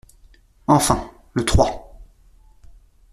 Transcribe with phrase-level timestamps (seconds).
[0.65, 2.01] Enfin, le trois.